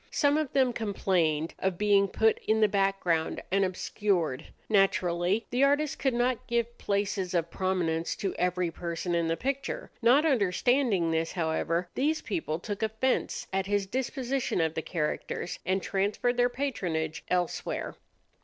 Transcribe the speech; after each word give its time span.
Some 0.09 0.35
of 0.35 0.51
them 0.51 0.73
complained 0.73 1.53
of 1.59 1.77
being 1.77 2.07
put 2.07 2.39
in 2.47 2.59
the 2.59 2.67
background 2.67 3.43
and 3.51 3.63
obscured. 3.63 4.45
Naturally, 4.67 5.45
the 5.51 5.63
artist 5.63 5.99
could 5.99 6.15
not 6.15 6.47
give 6.47 6.79
places 6.79 7.35
of 7.35 7.51
prominence 7.51 8.15
to 8.15 8.33
every 8.33 8.71
person 8.71 9.13
in 9.13 9.27
the 9.27 9.37
picture. 9.37 9.91
Not 10.01 10.25
understanding 10.25 11.11
this, 11.11 11.33
however, 11.33 11.87
these 11.93 12.19
people 12.23 12.57
took 12.57 12.81
offence 12.81 13.45
at 13.53 13.67
his 13.67 13.85
disposition 13.85 14.59
of 14.59 14.73
the 14.73 14.81
characters, 14.81 15.59
and 15.67 15.83
transferred 15.83 16.35
their 16.35 16.49
patronage 16.49 17.23
elsewhere. 17.27 17.95